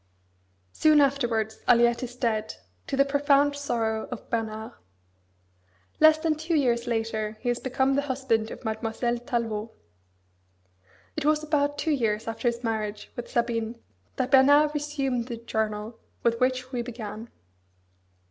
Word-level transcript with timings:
Soon 0.73 0.99
afterwards 0.99 1.59
Aliette 1.67 2.01
is 2.01 2.15
dead, 2.15 2.55
to 2.87 2.97
the 2.97 3.05
profound 3.05 3.55
sorrow 3.55 4.07
of 4.09 4.27
Bernard. 4.31 4.71
Less 5.99 6.17
than 6.17 6.33
two 6.33 6.55
years 6.55 6.87
later 6.87 7.37
he 7.39 7.49
has 7.49 7.59
become 7.59 7.93
the 7.93 8.01
husband 8.01 8.49
of 8.49 8.65
Mademoiselle 8.65 9.19
Tallevaut. 9.19 9.69
It 11.15 11.23
was 11.23 11.43
about 11.43 11.77
two 11.77 11.91
years 11.91 12.27
after 12.27 12.47
his 12.47 12.63
marriage 12.63 13.11
with 13.15 13.29
Sabine 13.29 13.79
that 14.15 14.31
Bernard 14.31 14.71
resumed 14.73 15.27
the 15.27 15.37
journal 15.37 15.99
with 16.23 16.39
which 16.39 16.71
we 16.71 16.81
began. 16.81 17.29